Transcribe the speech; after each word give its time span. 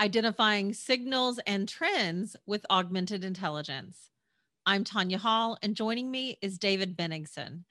identifying 0.00 0.72
signals 0.72 1.40
and 1.46 1.68
trends 1.68 2.36
with 2.46 2.64
augmented 2.70 3.24
intelligence. 3.24 4.10
I'm 4.64 4.84
Tanya 4.84 5.18
Hall, 5.18 5.58
and 5.62 5.74
joining 5.74 6.10
me 6.10 6.38
is 6.40 6.58
David 6.58 6.96
Benigson, 6.96 7.64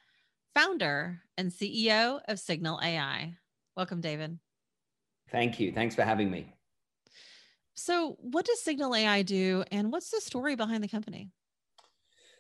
founder 0.54 1.22
and 1.38 1.52
CEO 1.52 2.20
of 2.28 2.40
Signal 2.40 2.80
AI. 2.84 3.36
Welcome, 3.78 4.02
David. 4.02 4.40
Thank 5.32 5.60
you. 5.60 5.72
Thanks 5.72 5.96
for 5.96 6.02
having 6.02 6.30
me. 6.30 6.52
So, 7.76 8.18
what 8.20 8.46
does 8.46 8.62
Signal 8.62 8.96
AI 8.96 9.22
do, 9.22 9.64
and 9.72 9.92
what's 9.92 10.10
the 10.10 10.20
story 10.20 10.56
behind 10.56 10.84
the 10.84 10.88
company? 10.88 11.30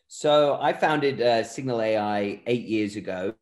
So, 0.08 0.58
I 0.60 0.74
founded 0.74 1.22
uh, 1.22 1.44
Signal 1.44 1.82
AI 1.82 2.42
eight 2.46 2.66
years 2.66 2.96
ago 2.96 3.36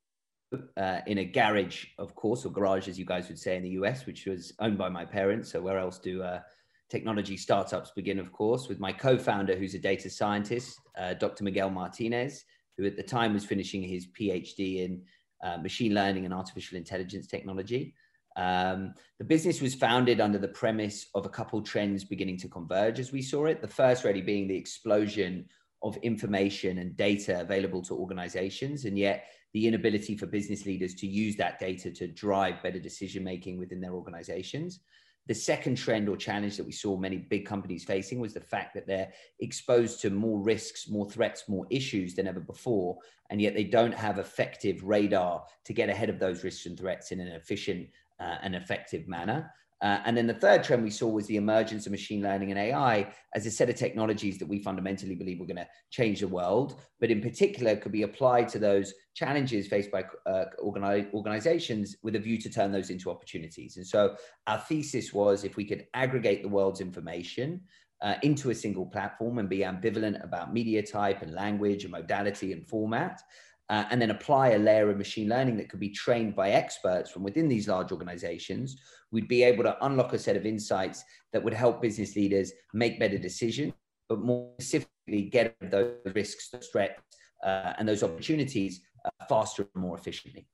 uh, 0.77 0.99
in 1.07 1.19
a 1.19 1.25
garage, 1.25 1.85
of 1.97 2.15
course, 2.15 2.45
or 2.45 2.51
garage, 2.51 2.87
as 2.87 2.99
you 2.99 3.05
guys 3.05 3.27
would 3.27 3.39
say 3.39 3.57
in 3.57 3.63
the 3.63 3.69
US, 3.81 4.05
which 4.05 4.25
was 4.25 4.53
owned 4.59 4.77
by 4.77 4.89
my 4.89 5.05
parents. 5.05 5.51
So, 5.51 5.61
where 5.61 5.77
else 5.77 5.99
do 5.99 6.23
uh, 6.23 6.41
technology 6.89 7.37
startups 7.37 7.91
begin, 7.91 8.19
of 8.19 8.31
course, 8.31 8.67
with 8.67 8.79
my 8.79 8.91
co 8.91 9.17
founder, 9.17 9.55
who's 9.55 9.73
a 9.73 9.79
data 9.79 10.09
scientist, 10.09 10.79
uh, 10.97 11.13
Dr. 11.15 11.43
Miguel 11.43 11.69
Martinez, 11.69 12.45
who 12.77 12.85
at 12.85 12.95
the 12.95 13.03
time 13.03 13.33
was 13.33 13.45
finishing 13.45 13.81
his 13.81 14.07
PhD 14.07 14.85
in 14.85 15.01
uh, 15.43 15.57
machine 15.57 15.93
learning 15.93 16.25
and 16.25 16.33
artificial 16.33 16.77
intelligence 16.77 17.27
technology. 17.27 17.93
Um, 18.37 18.93
the 19.17 19.25
business 19.25 19.61
was 19.61 19.73
founded 19.73 20.19
under 20.19 20.37
the 20.37 20.49
premise 20.49 21.07
of 21.15 21.25
a 21.25 21.29
couple 21.29 21.61
trends 21.61 22.03
beginning 22.03 22.37
to 22.39 22.49
converge 22.49 22.99
as 22.99 23.11
we 23.11 23.21
saw 23.21 23.45
it. 23.45 23.61
The 23.61 23.67
first, 23.67 24.03
really, 24.03 24.21
being 24.21 24.47
the 24.47 24.57
explosion 24.57 25.45
of 25.83 25.95
information 25.97 26.79
and 26.79 26.97
data 26.97 27.41
available 27.41 27.81
to 27.83 27.93
organizations, 27.93 28.85
and 28.85 28.97
yet 28.97 29.25
the 29.55 29.67
inability 29.69 30.17
for 30.17 30.25
business 30.25 30.65
leaders 30.65 30.93
to 30.93 31.07
use 31.07 31.37
that 31.37 31.57
data 31.59 31.89
to 31.89 32.07
drive 32.07 32.61
better 32.61 32.77
decision 32.77 33.23
making 33.23 33.57
within 33.57 33.79
their 33.79 33.93
organizations. 33.93 34.81
The 35.27 35.33
second 35.33 35.77
trend 35.77 36.09
or 36.09 36.17
challenge 36.17 36.57
that 36.57 36.65
we 36.65 36.73
saw 36.73 36.97
many 36.97 37.19
big 37.19 37.45
companies 37.45 37.85
facing 37.85 38.19
was 38.19 38.33
the 38.33 38.41
fact 38.41 38.73
that 38.73 38.85
they're 38.85 39.13
exposed 39.39 40.01
to 40.01 40.09
more 40.09 40.41
risks, 40.41 40.89
more 40.89 41.09
threats, 41.09 41.47
more 41.47 41.65
issues 41.69 42.15
than 42.15 42.27
ever 42.27 42.41
before, 42.41 42.97
and 43.29 43.41
yet 43.41 43.53
they 43.53 43.63
don't 43.63 43.93
have 43.93 44.19
effective 44.19 44.83
radar 44.83 45.41
to 45.63 45.71
get 45.71 45.87
ahead 45.87 46.09
of 46.09 46.19
those 46.19 46.43
risks 46.43 46.65
and 46.65 46.77
threats 46.77 47.13
in 47.13 47.21
an 47.21 47.29
efficient 47.29 47.87
uh, 48.19 48.37
and 48.43 48.55
effective 48.55 49.07
manner. 49.07 49.51
Uh, 49.81 49.99
and 50.05 50.15
then 50.15 50.25
the 50.25 50.33
third 50.33 50.63
trend 50.63 50.81
we 50.83 50.89
saw 50.89 51.07
was 51.07 51.27
the 51.27 51.35
emergence 51.35 51.85
of 51.85 51.91
machine 51.91 52.21
learning 52.21 52.49
and 52.49 52.59
AI 52.59 53.11
as 53.35 53.45
a 53.45 53.51
set 53.51 53.69
of 53.69 53.75
technologies 53.75 54.39
that 54.39 54.47
we 54.47 54.57
fundamentally 54.59 55.15
believe 55.15 55.39
were 55.39 55.45
going 55.45 55.57
to 55.57 55.67
change 55.91 56.21
the 56.21 56.27
world, 56.27 56.79
but 56.99 57.11
in 57.11 57.21
particular 57.21 57.75
could 57.75 57.91
be 57.91 58.03
applied 58.03 58.47
to 58.47 58.57
those 58.57 58.93
challenges 59.15 59.67
faced 59.67 59.91
by 59.91 60.03
uh, 60.25 60.45
organi- 60.63 61.13
organizations 61.13 61.97
with 62.03 62.15
a 62.15 62.19
view 62.19 62.37
to 62.37 62.49
turn 62.49 62.71
those 62.71 62.89
into 62.89 63.11
opportunities. 63.11 63.75
And 63.75 63.85
so 63.85 64.15
our 64.47 64.59
thesis 64.59 65.13
was 65.13 65.43
if 65.43 65.57
we 65.57 65.65
could 65.65 65.85
aggregate 65.93 66.41
the 66.41 66.49
world's 66.49 66.81
information 66.81 67.61
uh, 68.01 68.15
into 68.23 68.49
a 68.51 68.55
single 68.55 68.85
platform 68.85 69.39
and 69.39 69.49
be 69.49 69.59
ambivalent 69.59 70.23
about 70.23 70.53
media 70.53 70.81
type 70.81 71.21
and 71.21 71.33
language 71.33 71.83
and 71.83 71.91
modality 71.91 72.53
and 72.53 72.65
format, 72.65 73.21
uh, 73.69 73.85
and 73.89 74.01
then 74.01 74.11
apply 74.11 74.49
a 74.49 74.59
layer 74.59 74.89
of 74.89 74.97
machine 74.97 75.29
learning 75.29 75.57
that 75.57 75.69
could 75.69 75.79
be 75.79 75.89
trained 75.89 76.35
by 76.35 76.51
experts 76.51 77.09
from 77.09 77.23
within 77.23 77.47
these 77.47 77.67
large 77.67 77.91
organizations, 77.91 78.81
we'd 79.11 79.27
be 79.27 79.43
able 79.43 79.63
to 79.63 79.85
unlock 79.85 80.13
a 80.13 80.19
set 80.19 80.35
of 80.35 80.45
insights 80.45 81.03
that 81.33 81.43
would 81.43 81.53
help 81.53 81.81
business 81.81 82.15
leaders 82.15 82.51
make 82.73 82.99
better 82.99 83.17
decisions, 83.17 83.73
but 84.07 84.19
more 84.19 84.51
specifically 84.59 85.23
get 85.23 85.55
those 85.71 85.95
risks, 86.13 86.53
threats, 86.71 87.01
uh, 87.43 87.73
and 87.77 87.87
those 87.87 88.03
opportunities 88.03 88.81
uh, 89.05 89.25
faster 89.27 89.67
and 89.73 89.83
more 89.83 89.97
efficiently. 89.97 90.47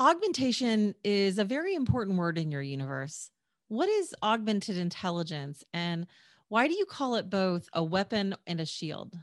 Augmentation 0.00 0.94
is 1.04 1.38
a 1.38 1.44
very 1.44 1.74
important 1.74 2.18
word 2.18 2.38
in 2.38 2.50
your 2.50 2.62
universe. 2.62 3.30
What 3.68 3.88
is 3.88 4.14
augmented 4.22 4.76
intelligence, 4.76 5.62
and 5.72 6.06
why 6.48 6.66
do 6.66 6.74
you 6.74 6.84
call 6.84 7.14
it 7.14 7.30
both 7.30 7.68
a 7.72 7.84
weapon 7.84 8.34
and 8.46 8.60
a 8.60 8.66
shield? 8.66 9.14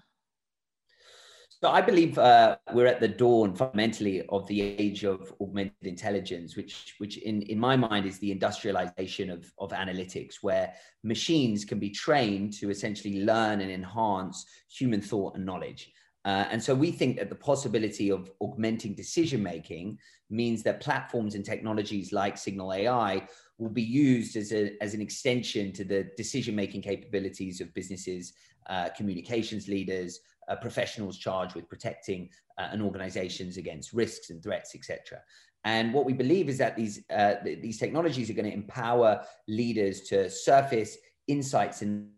So 1.62 1.70
I 1.70 1.82
believe 1.82 2.18
uh, 2.18 2.56
we're 2.74 2.88
at 2.88 3.02
the 3.02 3.08
dawn 3.10 3.54
fundamentally 3.54 4.26
of 4.30 4.48
the 4.48 4.62
age 4.62 5.04
of 5.04 5.34
augmented 5.42 5.74
intelligence, 5.82 6.56
which, 6.56 6.96
which 7.00 7.18
in, 7.18 7.42
in 7.44 7.60
my 7.60 7.76
mind 7.76 8.06
is 8.06 8.18
the 8.20 8.32
industrialization 8.32 9.30
of, 9.30 9.52
of 9.60 9.72
analytics, 9.72 10.36
where 10.42 10.74
machines 11.04 11.66
can 11.66 11.78
be 11.78 11.90
trained 11.90 12.54
to 12.54 12.70
essentially 12.70 13.26
learn 13.26 13.60
and 13.60 13.70
enhance 13.72 14.46
human 14.70 15.02
thought 15.02 15.36
and 15.36 15.46
knowledge. 15.46 15.92
Uh, 16.24 16.46
and 16.50 16.64
so 16.64 16.74
we 16.74 16.92
think 16.92 17.18
that 17.18 17.28
the 17.28 17.36
possibility 17.36 18.10
of 18.10 18.32
augmenting 18.40 18.94
decision 18.94 19.44
making 19.44 19.98
means 20.30 20.64
that 20.64 20.80
platforms 20.80 21.36
and 21.36 21.44
technologies 21.44 22.14
like 22.14 22.38
Signal 22.38 22.72
AI 22.72 23.28
will 23.58 23.70
be 23.70 23.82
used 23.82 24.38
as, 24.38 24.54
a, 24.54 24.82
as 24.82 24.94
an 24.94 25.02
extension 25.02 25.74
to 25.74 25.84
the 25.84 26.10
decision 26.16 26.56
making 26.56 26.82
capabilities 26.82 27.60
of 27.60 27.74
businesses, 27.74 28.32
uh, 28.70 28.88
communications 28.96 29.68
leaders, 29.68 30.22
uh, 30.50 30.56
professionals 30.56 31.18
charged 31.18 31.56
with 31.56 31.70
protecting 31.70 32.30
uh, 32.58 32.68
an 32.72 32.82
organizations 32.82 33.58
against 33.58 33.94
risks 33.94 34.30
and 34.30 34.44
threats, 34.44 34.76
etc. 34.76 35.22
And 35.64 35.94
what 35.94 36.06
we 36.06 36.14
believe 36.14 36.50
is 36.50 36.58
that 36.58 36.76
these, 36.76 37.04
uh, 37.10 37.36
th- 37.44 37.62
these 37.62 37.78
technologies 37.78 38.30
are 38.30 38.34
going 38.34 38.50
to 38.50 38.54
empower 38.54 39.22
leaders 39.48 40.02
to 40.02 40.30
surface 40.30 40.98
insights 41.28 41.82
in 41.82 42.10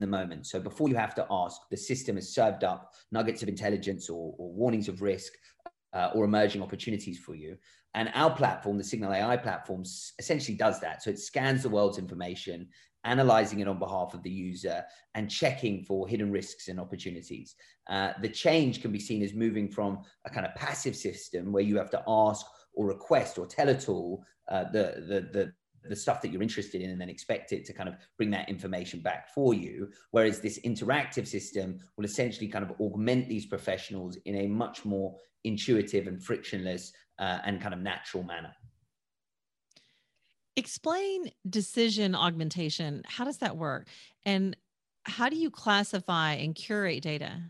the 0.00 0.06
moment. 0.06 0.46
So 0.46 0.60
before 0.60 0.88
you 0.88 0.96
have 0.96 1.14
to 1.16 1.26
ask, 1.30 1.60
the 1.70 1.76
system 1.76 2.16
has 2.16 2.34
served 2.34 2.64
up 2.64 2.92
nuggets 3.10 3.42
of 3.42 3.48
intelligence 3.48 4.08
or, 4.08 4.34
or 4.38 4.52
warnings 4.52 4.88
of 4.88 5.02
risk 5.02 5.32
uh, 5.92 6.10
or 6.14 6.24
emerging 6.24 6.62
opportunities 6.62 7.18
for 7.18 7.34
you. 7.34 7.56
And 7.94 8.10
our 8.14 8.30
platform, 8.30 8.78
the 8.78 8.84
Signal 8.84 9.12
AI 9.12 9.36
platform, 9.36 9.82
essentially 10.18 10.56
does 10.56 10.80
that. 10.80 11.02
So 11.02 11.10
it 11.10 11.18
scans 11.18 11.62
the 11.62 11.68
world's 11.68 11.98
information 11.98 12.68
analyzing 13.04 13.60
it 13.60 13.68
on 13.68 13.78
behalf 13.78 14.14
of 14.14 14.22
the 14.22 14.30
user 14.30 14.84
and 15.14 15.30
checking 15.30 15.82
for 15.82 16.06
hidden 16.06 16.30
risks 16.30 16.68
and 16.68 16.78
opportunities. 16.78 17.54
Uh, 17.88 18.12
the 18.20 18.28
change 18.28 18.82
can 18.82 18.92
be 18.92 19.00
seen 19.00 19.22
as 19.22 19.34
moving 19.34 19.68
from 19.68 20.00
a 20.26 20.30
kind 20.30 20.46
of 20.46 20.54
passive 20.54 20.94
system 20.94 21.52
where 21.52 21.62
you 21.62 21.76
have 21.76 21.90
to 21.90 22.02
ask 22.06 22.46
or 22.74 22.86
request 22.86 23.38
or 23.38 23.46
tell 23.46 23.68
a 23.68 23.74
tool 23.74 24.24
uh, 24.48 24.64
the, 24.64 25.04
the, 25.08 25.28
the, 25.32 25.52
the 25.88 25.96
stuff 25.96 26.20
that 26.20 26.30
you're 26.30 26.42
interested 26.42 26.82
in 26.82 26.90
and 26.90 27.00
then 27.00 27.08
expect 27.08 27.52
it 27.52 27.64
to 27.64 27.72
kind 27.72 27.88
of 27.88 27.94
bring 28.16 28.30
that 28.30 28.48
information 28.48 29.00
back 29.00 29.28
for 29.34 29.54
you. 29.54 29.88
Whereas 30.10 30.40
this 30.40 30.60
interactive 30.60 31.26
system 31.26 31.78
will 31.96 32.04
essentially 32.04 32.48
kind 32.48 32.64
of 32.64 32.78
augment 32.80 33.28
these 33.28 33.46
professionals 33.46 34.16
in 34.26 34.36
a 34.36 34.46
much 34.46 34.84
more 34.84 35.16
intuitive 35.44 36.06
and 36.06 36.22
frictionless 36.22 36.92
uh, 37.18 37.38
and 37.44 37.60
kind 37.60 37.74
of 37.74 37.80
natural 37.80 38.22
manner. 38.22 38.52
Explain 40.56 41.30
decision 41.48 42.14
augmentation. 42.14 43.02
How 43.06 43.24
does 43.24 43.38
that 43.38 43.56
work? 43.56 43.88
And 44.24 44.56
how 45.04 45.28
do 45.28 45.36
you 45.36 45.50
classify 45.50 46.34
and 46.34 46.54
curate 46.54 47.02
data? 47.02 47.40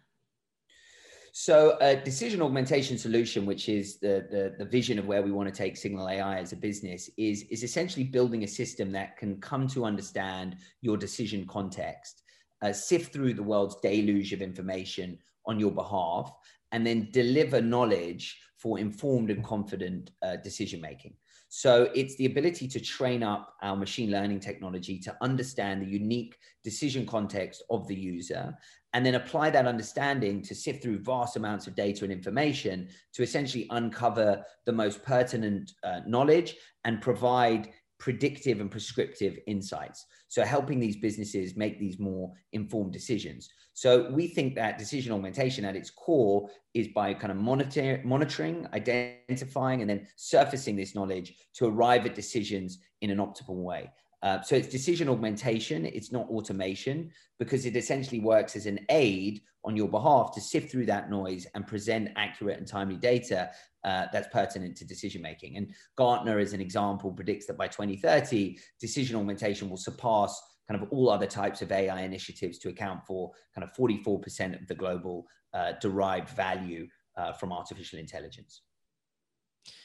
So, 1.32 1.78
a 1.80 1.94
decision 1.94 2.42
augmentation 2.42 2.98
solution, 2.98 3.46
which 3.46 3.68
is 3.68 3.98
the, 4.00 4.26
the, 4.30 4.54
the, 4.58 4.68
vision 4.68 4.98
of 4.98 5.06
where 5.06 5.22
we 5.22 5.30
want 5.30 5.48
to 5.48 5.54
take 5.54 5.76
Signal 5.76 6.08
AI 6.08 6.38
as 6.38 6.52
a 6.52 6.56
business, 6.56 7.08
is, 7.16 7.44
is 7.44 7.62
essentially 7.62 8.04
building 8.04 8.42
a 8.42 8.48
system 8.48 8.90
that 8.92 9.16
can 9.16 9.40
come 9.40 9.68
to 9.68 9.84
understand 9.84 10.56
your 10.80 10.96
decision 10.96 11.46
context, 11.46 12.22
uh, 12.62 12.72
sift 12.72 13.12
through 13.12 13.34
the 13.34 13.42
world's 13.42 13.76
deluge 13.76 14.32
of 14.32 14.42
information 14.42 15.18
on 15.46 15.60
your 15.60 15.70
behalf, 15.70 16.32
and 16.72 16.84
then 16.84 17.08
deliver 17.12 17.60
knowledge 17.60 18.36
for 18.56 18.80
informed 18.80 19.30
and 19.30 19.44
confident 19.44 20.10
uh, 20.22 20.36
decision 20.36 20.80
making. 20.80 21.14
So 21.52 21.90
it's 21.96 22.14
the 22.14 22.26
ability 22.26 22.68
to 22.68 22.80
train 22.80 23.24
up 23.24 23.54
our 23.60 23.74
machine 23.74 24.12
learning 24.12 24.38
technology 24.38 25.00
to 25.00 25.16
understand 25.20 25.82
the 25.82 25.90
unique 25.90 26.38
decision 26.62 27.04
context 27.04 27.64
of 27.70 27.88
the 27.88 27.94
user 27.94 28.56
and 28.92 29.04
then 29.04 29.16
apply 29.16 29.50
that 29.50 29.66
understanding 29.66 30.42
to 30.42 30.54
sift 30.54 30.80
through 30.80 31.00
vast 31.00 31.36
amounts 31.36 31.66
of 31.66 31.74
data 31.74 32.04
and 32.04 32.12
information 32.12 32.88
to 33.14 33.24
essentially 33.24 33.66
uncover 33.70 34.44
the 34.64 34.72
most 34.72 35.02
pertinent 35.02 35.72
uh, 35.82 36.00
knowledge 36.06 36.54
and 36.84 37.02
provide 37.02 37.70
predictive 38.00 38.60
and 38.60 38.70
prescriptive 38.70 39.38
insights. 39.46 40.06
So 40.28 40.42
helping 40.42 40.80
these 40.80 40.96
businesses 40.96 41.54
make 41.54 41.78
these 41.78 41.98
more 41.98 42.32
informed 42.52 42.92
decisions. 42.92 43.48
So 43.74 44.10
we 44.10 44.26
think 44.26 44.54
that 44.54 44.78
decision 44.78 45.12
augmentation 45.12 45.64
at 45.64 45.76
its 45.76 45.90
core 45.90 46.48
is 46.74 46.88
by 46.88 47.14
kind 47.14 47.30
of 47.30 47.36
monitor, 47.36 48.00
monitoring, 48.04 48.66
identifying, 48.74 49.82
and 49.82 49.90
then 49.90 50.06
surfacing 50.16 50.76
this 50.76 50.94
knowledge 50.94 51.34
to 51.54 51.66
arrive 51.66 52.06
at 52.06 52.14
decisions 52.14 52.78
in 53.02 53.10
an 53.10 53.18
optimal 53.18 53.62
way. 53.62 53.90
Uh, 54.22 54.40
so 54.42 54.54
it's 54.54 54.68
decision 54.68 55.08
augmentation, 55.08 55.86
it's 55.86 56.12
not 56.12 56.28
automation, 56.28 57.10
because 57.38 57.64
it 57.64 57.76
essentially 57.76 58.20
works 58.20 58.54
as 58.54 58.66
an 58.66 58.78
aid 58.90 59.40
on 59.64 59.76
your 59.76 59.88
behalf 59.88 60.32
to 60.32 60.40
sift 60.40 60.70
through 60.70 60.86
that 60.86 61.10
noise 61.10 61.46
and 61.54 61.66
present 61.66 62.10
accurate 62.16 62.58
and 62.58 62.66
timely 62.66 62.96
data 62.96 63.50
uh, 63.84 64.06
that's 64.12 64.28
pertinent 64.28 64.76
to 64.76 64.84
decision 64.84 65.22
making. 65.22 65.56
And 65.56 65.74
Gartner, 65.96 66.38
as 66.38 66.52
an 66.52 66.60
example, 66.60 67.12
predicts 67.12 67.46
that 67.46 67.56
by 67.56 67.68
2030, 67.68 68.58
decision 68.78 69.16
augmentation 69.16 69.68
will 69.68 69.76
surpass 69.76 70.40
kind 70.68 70.82
of 70.82 70.88
all 70.90 71.10
other 71.10 71.26
types 71.26 71.62
of 71.62 71.72
AI 71.72 72.02
initiatives 72.02 72.58
to 72.58 72.68
account 72.68 73.04
for 73.06 73.32
kind 73.54 73.64
of 73.64 73.74
44% 73.74 74.60
of 74.60 74.66
the 74.68 74.74
global 74.74 75.26
uh, 75.52 75.72
derived 75.80 76.28
value 76.30 76.86
uh, 77.16 77.32
from 77.32 77.52
artificial 77.52 77.98
intelligence. 77.98 78.62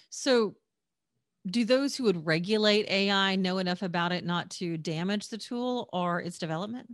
So 0.09 0.55
do 1.45 1.65
those 1.65 1.95
who 1.95 2.05
would 2.05 2.25
regulate 2.25 2.89
AI 2.89 3.35
know 3.35 3.59
enough 3.59 3.81
about 3.81 4.11
it 4.11 4.25
not 4.25 4.49
to 4.51 4.77
damage 4.77 5.29
the 5.29 5.37
tool 5.37 5.89
or 5.93 6.21
its 6.21 6.37
development? 6.37 6.89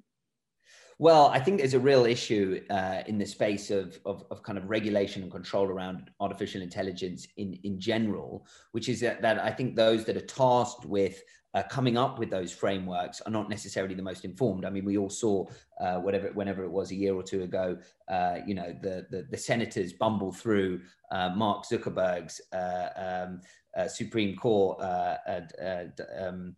Well, 1.00 1.30
I 1.30 1.40
think 1.40 1.58
there's 1.58 1.74
a 1.74 1.80
real 1.80 2.06
issue 2.06 2.62
uh, 2.70 3.02
in 3.08 3.18
the 3.18 3.26
space 3.26 3.72
of, 3.72 4.00
of, 4.06 4.24
of, 4.30 4.44
kind 4.44 4.56
of 4.56 4.70
regulation 4.70 5.24
and 5.24 5.32
control 5.32 5.66
around 5.66 6.12
artificial 6.20 6.62
intelligence 6.62 7.28
in, 7.38 7.58
in 7.64 7.80
general, 7.80 8.46
which 8.72 8.88
is 8.88 9.00
that, 9.00 9.20
that 9.24 9.40
I 9.40 9.52
think 9.52 9.76
those 9.76 10.06
that 10.06 10.16
are 10.16 10.22
tasked 10.22 10.86
with 10.86 11.24
uh, 11.54 11.64
coming 11.64 11.98
up 11.98 12.18
with 12.18 12.30
those 12.30 12.52
frameworks 12.52 13.22
are 13.22 13.32
not 13.32 13.50
necessarily 13.50 13.94
the 13.94 14.02
most 14.02 14.24
informed. 14.24 14.66
I 14.66 14.70
mean, 14.70 14.86
we 14.86 14.98
all 14.98 15.10
saw 15.10 15.46
uh, 15.80 15.96
whatever, 15.96 16.32
whenever 16.34 16.64
it 16.64 16.72
was 16.72 16.92
a 16.92 16.96
year 16.96 17.14
or 17.14 17.24
two 17.24 17.44
ago, 17.44 17.78
uh, 18.10 18.38
you 18.48 18.56
know, 18.56 18.74
the, 18.82 19.06
the, 19.10 19.28
the 19.30 19.38
senators 19.38 19.94
bumble 19.94 20.32
through 20.32 20.82
uh, 21.12 21.30
Mark 21.36 21.66
Zuckerberg's 21.66 22.40
uh, 22.54 23.26
um, 23.28 23.42
uh, 23.78 23.88
Supreme 23.88 24.36
Court 24.36 24.82
um, 24.82 26.56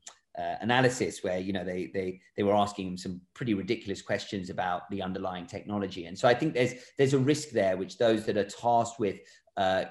analysis 0.61 1.23
where 1.23 1.37
you 1.37 1.53
know 1.53 1.63
they 1.63 1.91
they 1.93 2.19
they 2.35 2.41
were 2.41 2.55
asking 2.55 2.87
him 2.87 2.97
some 2.97 3.21
pretty 3.35 3.53
ridiculous 3.53 4.01
questions 4.01 4.49
about 4.49 4.89
the 4.89 4.99
underlying 4.99 5.45
technology 5.45 6.05
and 6.05 6.17
so 6.17 6.27
i 6.27 6.33
think 6.33 6.55
there's 6.55 6.73
there's 6.97 7.13
a 7.13 7.19
risk 7.19 7.49
there 7.51 7.77
which 7.77 7.99
those 7.99 8.25
that 8.25 8.35
are 8.35 8.43
tasked 8.43 8.99
with 8.99 9.19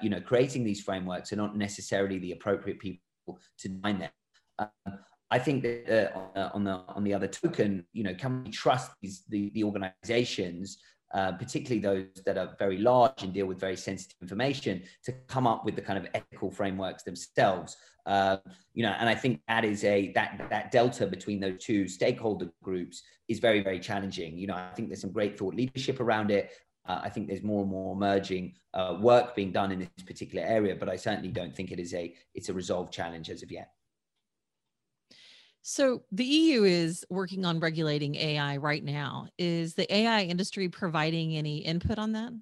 you 0.01 0.09
know 0.09 0.19
creating 0.19 0.65
these 0.65 0.81
frameworks 0.81 1.31
are 1.31 1.37
not 1.37 1.55
necessarily 1.55 2.19
the 2.19 2.33
appropriate 2.33 2.77
people 2.77 3.39
to 3.57 3.69
design 3.69 3.99
them 3.99 4.09
I 5.31 5.39
think 5.39 5.63
that 5.63 6.15
uh, 6.35 6.49
on 6.53 6.63
the 6.63 6.81
on 6.89 7.03
the 7.03 7.13
other 7.13 7.27
token, 7.27 7.85
you 7.91 8.03
know, 8.03 8.13
can 8.13 8.43
we 8.43 8.51
trust 8.51 8.91
these 9.01 9.23
the, 9.29 9.49
the 9.53 9.63
organizations 9.63 10.77
uh, 11.13 11.31
particularly 11.33 11.79
those 11.79 12.23
that 12.25 12.37
are 12.37 12.55
very 12.57 12.79
large 12.79 13.21
and 13.21 13.33
deal 13.33 13.45
with 13.45 13.59
very 13.59 13.75
sensitive 13.75 14.17
information, 14.21 14.81
to 15.03 15.11
come 15.27 15.45
up 15.45 15.63
with 15.63 15.75
the 15.75 15.81
kind 15.81 15.99
of 15.99 16.07
ethical 16.15 16.49
frameworks 16.49 17.03
themselves. 17.03 17.77
Uh, 18.07 18.37
you 18.73 18.83
know, 18.83 18.95
and 18.99 19.07
I 19.07 19.15
think 19.15 19.39
that 19.47 19.63
is 19.63 19.83
a 19.83 20.11
that 20.13 20.47
that 20.49 20.71
delta 20.71 21.05
between 21.05 21.39
those 21.39 21.63
two 21.63 21.87
stakeholder 21.87 22.49
groups 22.63 23.03
is 23.27 23.39
very 23.39 23.61
very 23.61 23.79
challenging. 23.79 24.37
You 24.37 24.47
know, 24.47 24.55
I 24.55 24.71
think 24.75 24.89
there's 24.89 25.01
some 25.01 25.11
great 25.11 25.37
thought 25.37 25.53
leadership 25.53 25.99
around 25.99 26.31
it. 26.31 26.51
Uh, 26.85 27.01
I 27.03 27.09
think 27.09 27.27
there's 27.27 27.43
more 27.43 27.61
and 27.61 27.71
more 27.71 27.95
emerging 27.95 28.55
uh, 28.73 28.97
work 28.99 29.35
being 29.35 29.51
done 29.51 29.71
in 29.71 29.79
this 29.79 30.05
particular 30.05 30.43
area, 30.45 30.75
but 30.75 30.89
I 30.89 30.95
certainly 30.95 31.29
don't 31.29 31.55
think 31.55 31.71
it 31.71 31.79
is 31.79 31.93
a 31.93 32.13
it's 32.33 32.49
a 32.49 32.53
resolved 32.53 32.91
challenge 32.91 33.29
as 33.29 33.43
of 33.43 33.51
yet. 33.51 33.69
So 35.65 36.03
the 36.11 36.25
EU 36.25 36.65
is 36.65 37.05
working 37.09 37.45
on 37.45 37.61
regulating 37.61 38.15
AI 38.15 38.57
right 38.57 38.83
now. 38.83 39.27
Is 39.37 39.75
the 39.75 39.91
AI 39.93 40.23
industry 40.23 40.67
providing 40.67 41.37
any 41.37 41.59
input 41.59 41.97
on 41.97 42.11
that? 42.11 42.33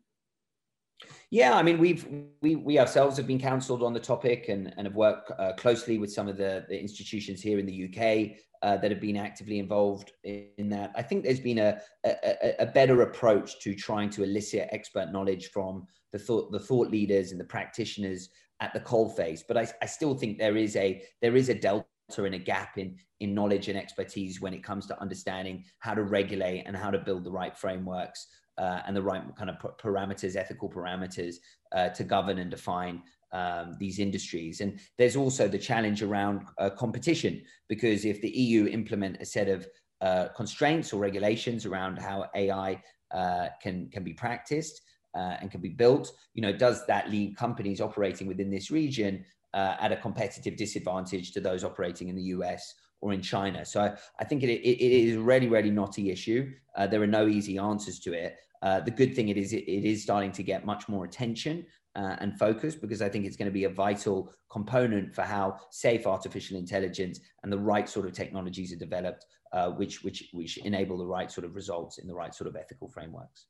Yeah, 1.30 1.56
I 1.56 1.62
mean, 1.62 1.78
we've 1.78 2.08
we 2.42 2.56
we 2.56 2.80
ourselves 2.80 3.18
have 3.18 3.28
been 3.28 3.40
counselled 3.40 3.84
on 3.84 3.94
the 3.94 4.00
topic 4.00 4.50
and 4.50 4.74
and 4.76 4.88
have 4.88 4.96
worked 4.96 5.32
uh, 5.38 5.54
closely 5.54 6.00
with 6.00 6.12
some 6.12 6.28
of 6.28 6.36
the, 6.36 6.66
the 6.68 6.80
institutions 6.80 7.42
here 7.42 7.60
in 7.60 7.68
the 7.68 7.86
UK 7.86 8.38
uh, 8.64 8.78
that 8.78 8.90
have 8.90 9.00
been 9.00 9.18
actively 9.18 9.60
involved 9.60 10.12
in, 10.24 10.70
that. 10.70 10.92
I 10.96 11.04
think 11.04 11.24
there's 11.24 11.40
been 11.40 11.60
a, 11.60 11.80
a, 12.04 12.56
a 12.60 12.66
better 12.66 13.04
approach 13.04 13.60
to 13.62 13.76
trying 13.76 14.10
to 14.12 14.24
elicit 14.24 14.68
expert 14.72 15.12
knowledge 15.12 15.52
from 15.52 15.86
the 16.12 16.20
thought 16.20 16.52
the 16.52 16.60
thought 16.60 16.90
leaders 16.90 17.32
and 17.32 17.40
the 17.40 17.46
practitioners 17.46 18.30
at 18.62 18.74
the 18.74 18.80
coalface. 18.80 19.42
But 19.48 19.58
I, 19.58 19.68
I 19.82 19.86
still 19.86 20.16
think 20.16 20.40
there 20.40 20.58
is 20.58 20.76
a 20.76 21.04
there 21.22 21.36
is 21.36 21.50
a 21.50 21.56
delta 21.56 21.86
in 22.20 22.34
a 22.34 22.40
gap 22.40 22.78
in 22.78 22.98
in 23.20 23.34
knowledge 23.36 23.70
and 23.70 23.78
expertise 23.78 24.42
when 24.42 24.54
it 24.54 24.64
comes 24.64 24.88
to 24.88 25.00
understanding 25.00 25.64
how 25.80 25.94
to 25.94 26.04
regulate 26.04 26.64
and 26.66 26.76
how 26.76 26.90
to 26.90 26.98
build 26.98 27.24
the 27.24 27.32
right 27.32 27.56
frameworks 27.56 28.28
uh, 28.58 28.82
and 28.86 28.96
the 28.96 29.02
right 29.02 29.24
kind 29.38 29.50
of 29.50 29.58
parameters, 29.78 30.36
ethical 30.36 30.70
parameters 30.70 31.36
uh, 31.76 31.90
to 31.90 32.04
govern 32.04 32.40
and 32.40 32.50
define 32.52 33.02
um, 33.32 33.76
these 33.80 34.00
industries. 34.00 34.60
And 34.60 34.80
there's 34.98 35.16
also 35.16 35.48
the 35.48 35.58
challenge 35.58 36.02
around 36.02 36.42
uh, 36.58 36.72
competition, 36.72 37.42
because 37.70 38.06
if 38.06 38.22
the 38.22 38.30
EU 38.30 38.68
implement 38.68 39.22
a 39.22 39.26
set 39.26 39.48
of 39.48 39.68
uh, 40.02 40.30
constraints 40.36 40.92
or 40.92 41.00
regulations 41.00 41.66
around 41.66 41.98
how 41.98 42.26
AI 42.36 42.82
uh, 43.12 43.48
can, 43.62 43.88
can 43.92 44.04
be 44.04 44.14
practiced, 44.14 44.82
uh, 45.16 45.36
and 45.42 45.52
can 45.52 45.62
be 45.62 45.70
built. 45.70 46.12
You 46.34 46.42
know, 46.42 46.54
does 46.54 46.86
that 46.88 47.10
leave 47.10 47.36
companies 47.36 47.82
operating 47.82 48.28
within 48.28 48.50
this 48.50 48.72
region 48.72 49.26
uh, 49.54 49.76
at 49.80 49.92
a 49.92 49.98
competitive 49.98 50.56
disadvantage 50.56 51.32
to 51.34 51.42
those 51.42 51.64
operating 51.64 52.10
in 52.10 52.16
the 52.16 52.24
US 52.24 52.74
or 53.02 53.14
in 53.14 53.22
China. 53.22 53.66
So 53.66 53.82
I, 53.82 53.94
I 54.20 54.24
think 54.24 54.44
it, 54.44 54.50
it, 54.50 54.60
it 54.60 55.08
is 55.08 55.18
a 55.18 55.20
really, 55.20 55.48
really 55.48 55.72
knotty 55.72 56.12
issue. 56.12 56.52
Uh, 56.76 56.88
there 56.88 57.02
are 57.02 57.08
no 57.08 57.28
easy 57.28 57.58
answers 57.58 58.00
to 58.02 58.14
it. 58.14 58.38
Uh, 58.62 58.80
the 58.80 58.92
good 58.92 59.16
thing 59.16 59.30
it 59.30 59.38
is 59.38 59.54
it, 59.54 59.64
it 59.68 59.86
is 59.86 60.04
starting 60.04 60.32
to 60.32 60.44
get 60.44 60.66
much 60.66 60.88
more 60.88 61.04
attention 61.04 61.66
uh, 61.96 62.16
and 62.20 62.38
focus 62.38 62.76
because 62.76 63.02
I 63.02 63.10
think 63.10 63.26
it's 63.26 63.36
going 63.36 63.48
to 63.50 63.54
be 63.54 63.66
a 63.66 63.70
vital 63.70 64.32
component 64.50 65.14
for 65.14 65.24
how 65.24 65.58
safe 65.72 66.06
artificial 66.06 66.58
intelligence 66.58 67.20
and 67.44 67.52
the 67.52 67.58
right 67.58 67.90
sort 67.90 68.06
of 68.06 68.14
technologies 68.14 68.72
are 68.72 68.78
developed, 68.78 69.26
uh, 69.52 69.72
which 69.72 70.04
which 70.04 70.30
which 70.32 70.58
enable 70.60 70.98
the 70.98 71.06
right 71.06 71.32
sort 71.32 71.46
of 71.46 71.56
results 71.56 71.98
in 71.98 72.08
the 72.08 72.14
right 72.14 72.34
sort 72.34 72.48
of 72.48 72.56
ethical 72.56 72.88
frameworks. 72.88 73.48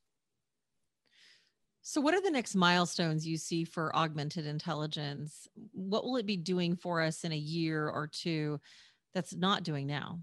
So, 1.82 2.00
what 2.00 2.14
are 2.14 2.20
the 2.20 2.30
next 2.30 2.54
milestones 2.54 3.26
you 3.26 3.36
see 3.36 3.64
for 3.64 3.94
augmented 3.94 4.46
intelligence? 4.46 5.48
What 5.72 6.04
will 6.04 6.16
it 6.16 6.26
be 6.26 6.36
doing 6.36 6.76
for 6.76 7.02
us 7.02 7.24
in 7.24 7.32
a 7.32 7.36
year 7.36 7.88
or 7.88 8.06
two 8.06 8.60
that's 9.14 9.34
not 9.34 9.64
doing 9.64 9.88
now? 9.88 10.20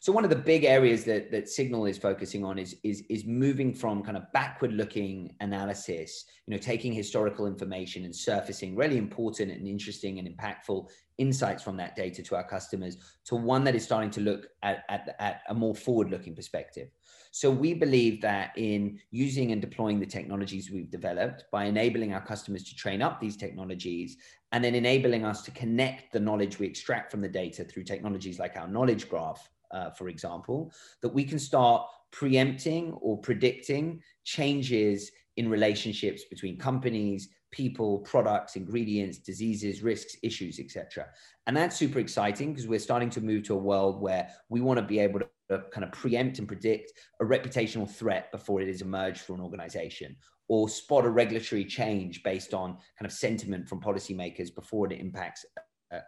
So 0.00 0.12
one 0.12 0.24
of 0.24 0.30
the 0.30 0.36
big 0.36 0.64
areas 0.64 1.04
that, 1.04 1.30
that 1.30 1.48
Signal 1.48 1.86
is 1.86 1.98
focusing 1.98 2.44
on 2.44 2.58
is, 2.58 2.76
is, 2.82 3.02
is 3.08 3.24
moving 3.24 3.74
from 3.74 4.02
kind 4.02 4.16
of 4.16 4.30
backward 4.32 4.72
looking 4.72 5.34
analysis, 5.40 6.24
you 6.46 6.52
know, 6.52 6.58
taking 6.58 6.92
historical 6.92 7.46
information 7.46 8.04
and 8.04 8.14
surfacing 8.14 8.76
really 8.76 8.98
important 8.98 9.50
and 9.50 9.66
interesting 9.66 10.18
and 10.18 10.28
impactful 10.28 10.88
insights 11.18 11.62
from 11.62 11.76
that 11.78 11.96
data 11.96 12.22
to 12.22 12.36
our 12.36 12.46
customers 12.46 12.98
to 13.24 13.36
one 13.36 13.64
that 13.64 13.74
is 13.74 13.84
starting 13.84 14.10
to 14.10 14.20
look 14.20 14.48
at, 14.62 14.84
at, 14.88 15.16
at 15.18 15.42
a 15.48 15.54
more 15.54 15.74
forward 15.74 16.10
looking 16.10 16.34
perspective. 16.34 16.88
So 17.30 17.50
we 17.50 17.74
believe 17.74 18.22
that 18.22 18.52
in 18.56 18.98
using 19.10 19.52
and 19.52 19.60
deploying 19.60 20.00
the 20.00 20.06
technologies 20.06 20.70
we've 20.70 20.90
developed 20.90 21.44
by 21.52 21.64
enabling 21.64 22.14
our 22.14 22.24
customers 22.24 22.64
to 22.64 22.74
train 22.74 23.02
up 23.02 23.20
these 23.20 23.36
technologies 23.36 24.16
and 24.52 24.64
then 24.64 24.74
enabling 24.74 25.24
us 25.24 25.42
to 25.42 25.50
connect 25.50 26.12
the 26.12 26.20
knowledge 26.20 26.58
we 26.58 26.66
extract 26.66 27.10
from 27.10 27.20
the 27.20 27.28
data 27.28 27.64
through 27.64 27.84
technologies 27.84 28.38
like 28.38 28.56
our 28.56 28.68
knowledge 28.68 29.08
graph, 29.08 29.50
uh, 29.72 29.90
for 29.90 30.08
example, 30.08 30.72
that 31.02 31.08
we 31.08 31.24
can 31.24 31.38
start 31.38 31.86
preempting 32.12 32.92
or 32.94 33.18
predicting 33.18 34.00
changes 34.24 35.10
in 35.36 35.48
relationships 35.48 36.24
between 36.24 36.58
companies, 36.58 37.28
people, 37.50 37.98
products, 37.98 38.56
ingredients, 38.56 39.18
diseases, 39.18 39.82
risks, 39.82 40.16
issues, 40.22 40.58
etc. 40.58 41.06
And 41.46 41.56
that's 41.56 41.76
super 41.76 41.98
exciting 41.98 42.52
because 42.52 42.68
we're 42.68 42.78
starting 42.78 43.10
to 43.10 43.20
move 43.20 43.44
to 43.44 43.54
a 43.54 43.58
world 43.58 44.00
where 44.00 44.28
we 44.48 44.60
want 44.60 44.78
to 44.78 44.84
be 44.84 44.98
able 44.98 45.20
to 45.20 45.62
kind 45.72 45.84
of 45.84 45.92
preempt 45.92 46.38
and 46.38 46.48
predict 46.48 46.92
a 47.20 47.24
reputational 47.24 47.88
threat 47.88 48.32
before 48.32 48.60
it 48.60 48.68
has 48.68 48.82
emerged 48.82 49.20
for 49.20 49.34
an 49.34 49.40
organization 49.40 50.16
or 50.48 50.68
spot 50.68 51.04
a 51.04 51.08
regulatory 51.08 51.64
change 51.64 52.22
based 52.22 52.54
on 52.54 52.72
kind 52.98 53.06
of 53.06 53.12
sentiment 53.12 53.68
from 53.68 53.80
policymakers 53.80 54.54
before 54.54 54.86
it 54.86 54.98
impacts 54.98 55.44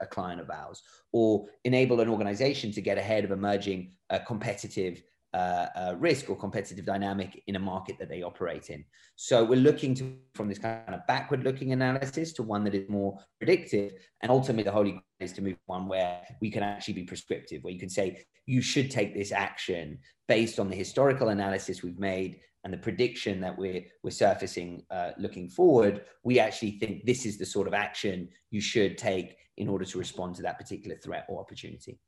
a, 0.00 0.06
client 0.06 0.40
of 0.40 0.50
ours 0.50 0.82
or 1.12 1.46
enable 1.64 2.00
an 2.00 2.08
organization 2.08 2.72
to 2.72 2.80
get 2.80 2.98
ahead 2.98 3.24
of 3.24 3.30
emerging 3.30 3.92
uh, 4.10 4.18
competitive 4.26 5.02
uh, 5.34 5.66
uh, 5.76 5.94
risk 5.98 6.30
or 6.30 6.36
competitive 6.36 6.86
dynamic 6.86 7.42
in 7.46 7.56
a 7.56 7.58
market 7.58 7.98
that 7.98 8.08
they 8.08 8.22
operate 8.22 8.70
in. 8.70 8.84
So 9.16 9.44
we're 9.44 9.60
looking 9.60 9.94
to 9.96 10.16
from 10.34 10.48
this 10.48 10.58
kind 10.58 10.94
of 10.94 11.06
backward 11.06 11.44
looking 11.44 11.72
analysis 11.72 12.32
to 12.34 12.42
one 12.42 12.64
that 12.64 12.74
is 12.74 12.88
more 12.88 13.18
predictive. 13.38 13.92
And 14.22 14.30
ultimately, 14.30 14.62
the 14.62 14.72
holy 14.72 14.92
grail 14.92 15.02
is 15.20 15.32
to 15.34 15.42
move 15.42 15.56
one 15.66 15.86
where 15.86 16.22
we 16.40 16.50
can 16.50 16.62
actually 16.62 16.94
be 16.94 17.04
prescriptive, 17.04 17.62
where 17.62 17.72
you 17.72 17.78
can 17.78 17.90
say 17.90 18.24
you 18.46 18.62
should 18.62 18.90
take 18.90 19.14
this 19.14 19.30
action 19.32 19.98
based 20.28 20.58
on 20.58 20.70
the 20.70 20.76
historical 20.76 21.28
analysis 21.28 21.82
we've 21.82 21.98
made 21.98 22.40
and 22.64 22.72
the 22.72 22.78
prediction 22.78 23.40
that 23.40 23.56
we're 23.56 23.84
we're 24.02 24.10
surfacing 24.10 24.82
uh, 24.90 25.10
looking 25.18 25.48
forward. 25.48 26.04
We 26.22 26.38
actually 26.38 26.78
think 26.78 27.04
this 27.04 27.26
is 27.26 27.38
the 27.38 27.46
sort 27.46 27.66
of 27.66 27.74
action 27.74 28.28
you 28.50 28.60
should 28.60 28.96
take 28.96 29.36
in 29.58 29.68
order 29.68 29.84
to 29.84 29.98
respond 29.98 30.36
to 30.36 30.42
that 30.42 30.58
particular 30.58 30.96
threat 30.96 31.26
or 31.28 31.40
opportunity. 31.40 31.98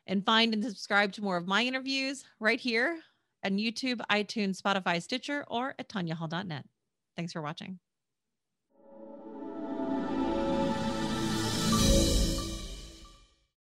And 0.08 0.25
find 0.25 0.53
and 0.53 0.63
subscribe 0.63 1.13
to 1.13 1.22
more 1.22 1.38
of 1.38 1.48
my 1.48 1.63
interviews 1.63 2.25
right 2.39 2.60
here 2.60 3.00
on 3.46 3.58
YouTube, 3.58 4.01
iTunes, 4.12 4.62
Spotify, 4.62 5.01
Stitcher, 5.01 5.46
or 5.48 5.75
at 5.77 5.88
tanyahall.net. 5.88 6.65
Thanks 7.15 7.34
for 7.34 7.41
watching. 7.41 7.79